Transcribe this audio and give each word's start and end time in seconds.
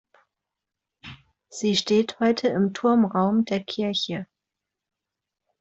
Sie 1.49 1.75
steht 1.75 2.19
heute 2.19 2.47
im 2.47 2.73
Turmraum 2.73 3.45
der 3.45 3.63
Kirche. 3.63 4.25